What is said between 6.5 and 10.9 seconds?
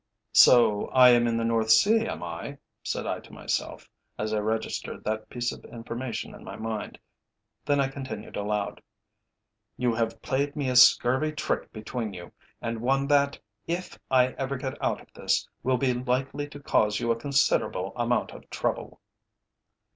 mind. Then I continued aloud, "You have played me a